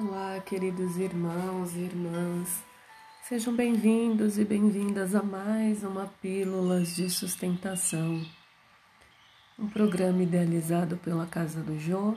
Olá, 0.00 0.38
queridos 0.46 0.96
irmãos 0.96 1.74
e 1.74 1.80
irmãs. 1.80 2.62
Sejam 3.24 3.56
bem-vindos 3.56 4.38
e 4.38 4.44
bem-vindas 4.44 5.12
a 5.12 5.24
mais 5.24 5.82
uma 5.82 6.06
Pílulas 6.22 6.94
de 6.94 7.10
Sustentação, 7.10 8.24
um 9.58 9.68
programa 9.68 10.22
idealizado 10.22 10.96
pela 10.98 11.26
Casa 11.26 11.60
do 11.62 11.76
Jô 11.80 12.14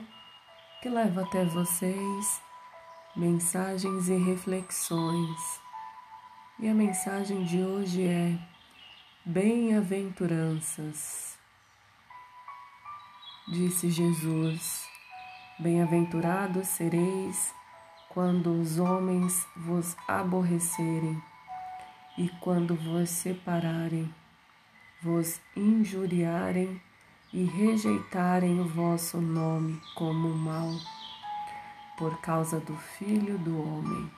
que 0.80 0.88
leva 0.88 1.22
até 1.22 1.44
vocês 1.44 2.40
mensagens 3.16 4.08
e 4.08 4.16
reflexões. 4.16 5.60
E 6.60 6.68
a 6.68 6.74
mensagem 6.74 7.42
de 7.42 7.64
hoje 7.64 8.06
é 8.06 8.38
Bem-aventuranças. 9.24 11.36
Disse 13.48 13.90
Jesus: 13.90 14.86
Bem-aventurados 15.58 16.68
sereis 16.68 17.52
quando 18.12 18.60
os 18.60 18.78
homens 18.78 19.46
vos 19.56 19.96
aborrecerem 20.06 21.22
e 22.18 22.28
quando 22.40 22.74
vos 22.74 23.08
separarem, 23.08 24.14
vos 25.00 25.40
injuriarem 25.56 26.78
e 27.32 27.42
rejeitarem 27.44 28.60
o 28.60 28.68
vosso 28.68 29.18
nome 29.18 29.80
como 29.94 30.28
mal, 30.28 30.68
por 31.96 32.20
causa 32.20 32.60
do 32.60 32.76
Filho 32.76 33.38
do 33.38 33.58
Homem. 33.58 34.10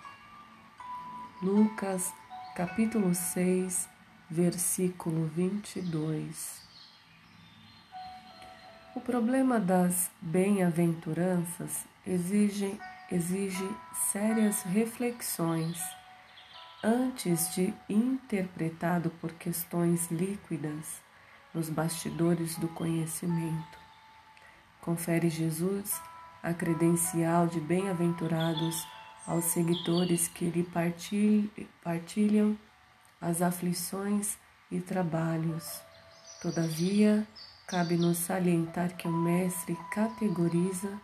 Lucas, 1.41 2.13
capítulo 2.57 3.15
6, 3.15 3.89
versículo 4.29 5.27
22. 5.29 6.65
O 8.97 9.01
problema 9.01 9.61
das 9.61 10.11
bem-aventuranças 10.21 11.85
exige 12.05 12.77
exige 13.11 13.69
sérias 14.11 14.63
reflexões 14.63 15.81
antes 16.83 17.55
de 17.55 17.73
interpretado 17.89 19.11
por 19.21 19.33
questões 19.33 20.11
líquidas 20.11 21.03
nos 21.53 21.71
bastidores 21.71 22.57
do 22.57 22.69
conhecimento. 22.69 23.79
Confere 24.81 25.31
Jesus 25.31 26.01
a 26.43 26.53
credencial 26.53 27.47
de 27.47 27.61
bem-aventurados 27.61 28.87
aos 29.27 29.45
seguidores 29.47 30.29
que 30.29 30.45
lhe 30.45 30.63
partilham 31.83 32.59
as 33.21 33.41
aflições 33.41 34.37
e 34.71 34.81
trabalhos. 34.81 35.81
Todavia, 36.43 37.27
cabe-nos 37.67 38.19
salientar 38.19 38.95
que 38.97 39.09
o 39.09 39.13
Mestre 39.13 39.75
categoriza 39.91 41.01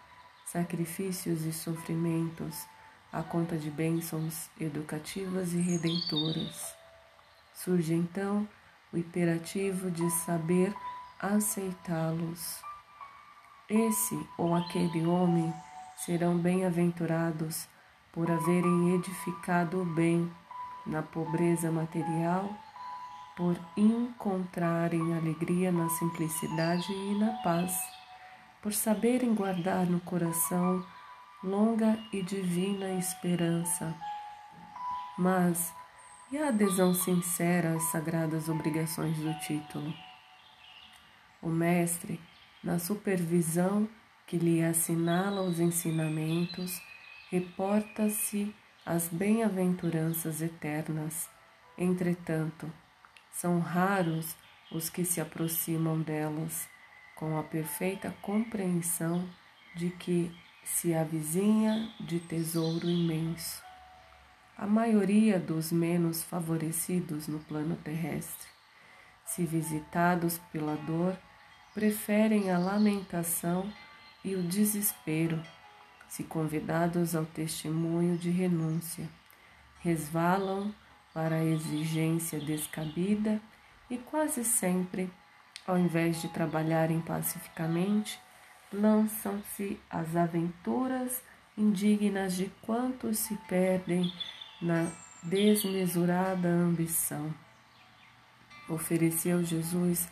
sacrifícios 0.53 1.45
e 1.45 1.53
sofrimentos 1.53 2.67
à 3.13 3.23
conta 3.23 3.57
de 3.57 3.71
bênçãos 3.71 4.51
educativas 4.61 5.53
e 5.53 5.61
redentoras. 5.61 6.75
Surge 7.55 7.95
então 7.95 8.49
o 8.93 8.99
imperativo 8.99 9.91
de 9.91 10.11
saber 10.11 10.75
aceitá-los. 11.21 12.61
Esse 13.69 14.19
ou 14.37 14.55
aquele 14.55 15.07
homem 15.07 15.53
serão 15.97 16.37
bem-aventurados 16.37 17.69
por 18.13 18.29
haverem 18.29 18.95
edificado 18.95 19.83
o 19.83 19.85
bem 19.85 20.29
na 20.85 21.03
pobreza 21.03 21.71
material, 21.71 22.51
por 23.37 23.57
encontrarem 23.77 25.15
alegria 25.15 25.71
na 25.71 25.89
simplicidade 25.91 26.93
e 26.93 27.19
na 27.19 27.35
paz 27.45 28.00
por 28.61 28.73
saberem 28.73 29.35
guardar 29.35 29.87
no 29.87 30.01
coração 30.01 30.85
longa 31.43 31.99
e 32.13 32.23
divina 32.23 32.93
esperança. 32.99 33.95
Mas 35.19 35.73
e 36.31 36.39
a 36.39 36.49
adesão 36.49 36.95
sincera 36.95 37.75
às 37.75 37.85
sagradas 37.85 38.49
obrigações 38.49 39.17
do 39.17 39.33
título? 39.41 39.93
O 41.43 41.49
Mestre, 41.49 42.21
na 42.63 42.79
supervisão 42.79 43.89
que 44.27 44.37
lhe 44.37 44.63
assinala 44.63 45.43
os 45.43 45.59
ensinamentos, 45.59 46.81
reporta-se 47.31 48.55
às 48.85 49.09
bem-aventuranças 49.09 50.41
eternas. 50.41 51.29
Entretanto, 51.77 52.71
são 53.33 53.59
raros 53.59 54.37
os 54.71 54.89
que 54.89 55.05
se 55.05 55.21
aproximam 55.21 56.01
delas 56.01 56.69
com 57.21 57.39
a 57.39 57.43
perfeita 57.43 58.17
compreensão 58.23 59.29
de 59.77 59.91
que 59.91 60.35
se 60.65 60.95
avizinha 60.95 61.93
de 62.01 62.19
tesouro 62.19 62.89
imenso. 62.89 63.63
A 64.57 64.67
maioria 64.67 65.39
dos 65.39 65.71
menos 65.71 66.25
favorecidos 66.25 67.29
no 67.29 67.39
plano 67.41 67.77
terrestre, 67.77 68.49
se 69.27 69.45
visitados 69.45 70.39
pela 70.51 70.75
dor, 70.77 71.15
preferem 71.75 72.51
a 72.51 72.59
lamentação 72.59 73.71
e 74.25 74.35
o 74.35 74.43
desespero, 74.43 75.43
se 76.09 76.25
convidados 76.25 77.15
ao 77.15 77.27
testemunho 77.27 78.17
de 78.17 78.31
renúncia, 78.31 79.07
resvalam 79.81 80.75
para 81.13 81.37
a 81.37 81.45
exigência 81.45 82.41
descabida 82.41 83.41
e 83.91 83.99
quase 83.99 84.43
sempre 84.43 85.11
ao 85.67 85.79
invés 85.79 86.21
de 86.21 86.29
trabalharem 86.29 87.01
pacificamente, 87.01 88.21
lançam-se 88.73 89.81
às 89.89 90.15
aventuras 90.17 91.23
indignas 91.57 92.35
de 92.35 92.51
quantos 92.63 93.19
se 93.19 93.37
perdem 93.49 94.13
na 94.61 94.91
desmesurada 95.23 96.49
ambição. 96.49 97.33
Ofereceu 98.69 99.45
Jesus 99.45 100.09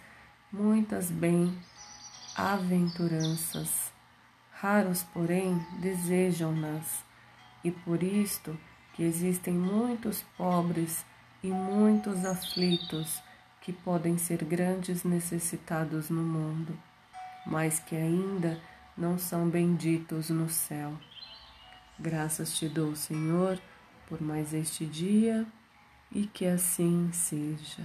muitas 0.53 1.11
bem-aventuranças. 1.11 3.91
Raros, 4.51 5.03
porém, 5.15 5.59
desejam-nas, 5.81 7.05
e 7.63 7.71
por 7.71 8.03
isto 8.03 8.59
que 8.95 9.05
existem 9.05 9.55
muitos 9.55 10.23
pobres 10.37 11.07
e 11.43 11.49
muitos 11.49 12.25
aflitos 12.25 13.23
que 13.69 13.73
podem 13.75 14.17
ser 14.17 14.43
grandes 14.47 15.05
necessitados 15.05 16.09
no 16.09 16.23
mundo, 16.23 16.75
mas 17.45 17.79
que 17.79 17.95
ainda 17.95 18.59
não 18.97 19.19
são 19.19 19.47
benditos 19.47 20.31
no 20.31 20.49
céu. 20.49 20.95
Graças 21.99 22.57
te 22.57 22.67
dou, 22.67 22.97
Senhor, 22.97 23.61
por 24.09 24.23
mais 24.23 24.55
este 24.55 24.87
dia 24.87 25.47
e 26.11 26.27
que 26.27 26.47
assim 26.47 27.11
seja. 27.13 27.85